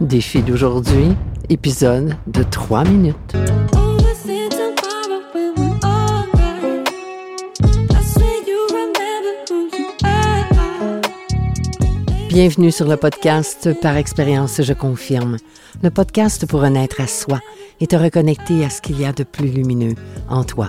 [0.00, 1.14] Défi d'aujourd'hui,
[1.50, 3.36] épisode de 3 minutes.
[12.30, 15.36] Bienvenue sur le podcast Par expérience, je confirme.
[15.82, 17.40] Le podcast pour renaître à soi
[17.80, 19.96] et te reconnecter à ce qu'il y a de plus lumineux
[20.30, 20.68] en toi.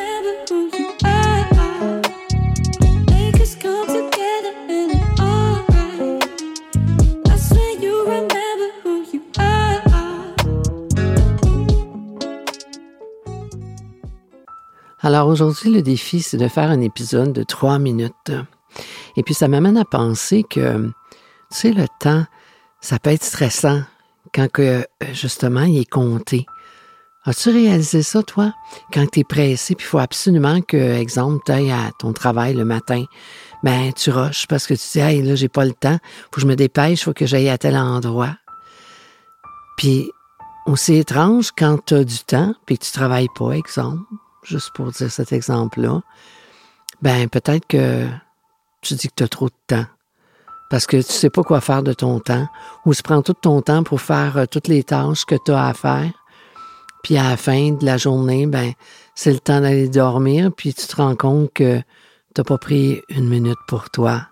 [15.03, 18.31] Alors aujourd'hui, le défi, c'est de faire un épisode de trois minutes.
[19.17, 20.91] Et puis ça m'amène à penser que, tu
[21.49, 22.23] sais, le temps,
[22.81, 23.81] ça peut être stressant
[24.33, 26.45] quand que, justement, il est compté.
[27.25, 28.53] As-tu réalisé ça, toi?
[28.93, 32.53] Quand tu es pressé, puis il faut absolument que, exemple, tu ailles à ton travail
[32.53, 33.03] le matin,
[33.63, 36.41] ben tu rushes parce que tu dis, hey, là, j'ai pas le temps, faut que
[36.41, 38.35] je me dépêche, faut que j'aille à tel endroit.
[39.77, 40.11] Puis,
[40.67, 44.03] aussi étrange quand tu as du temps, puis que tu travailles pas, exemple,
[44.43, 46.01] juste pour dire cet exemple-là,
[47.01, 48.07] ben peut-être que
[48.81, 49.85] tu dis que tu trop de temps.
[50.69, 52.47] Parce que tu sais pas quoi faire de ton temps,
[52.85, 55.67] ou tu prends tout ton temps pour faire euh, toutes les tâches que tu as
[55.67, 56.11] à faire.
[57.03, 58.71] Puis à la fin de la journée, ben
[59.15, 61.81] c'est le temps d'aller dormir, puis tu te rends compte que
[62.33, 64.27] tu pas pris une minute pour toi.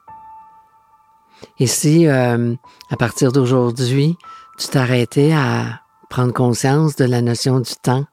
[1.59, 2.55] Et si, euh,
[2.89, 4.17] à partir d'aujourd'hui,
[4.57, 8.05] tu t'arrêtais à prendre conscience de la notion du temps,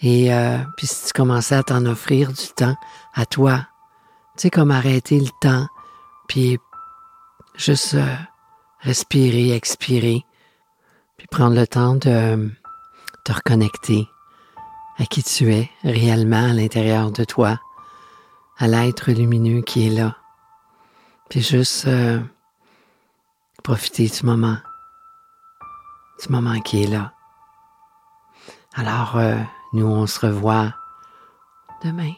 [0.00, 2.76] et euh, puis si tu commençais à t'en offrir du temps
[3.14, 3.66] à toi,
[4.36, 5.66] tu sais, comme arrêter le temps,
[6.28, 6.58] puis
[7.56, 8.14] juste euh,
[8.80, 10.24] respirer, expirer,
[11.16, 12.50] puis prendre le temps de
[13.24, 14.08] te reconnecter
[14.98, 17.58] à qui tu es réellement à l'intérieur de toi,
[18.56, 20.16] à l'être lumineux qui est là.
[21.28, 22.20] Puis juste euh,
[23.64, 24.58] profiter du moment,
[26.22, 27.12] du moment qui est là.
[28.74, 29.18] Alors,
[29.72, 30.72] nous, on se revoit
[31.84, 32.14] demain.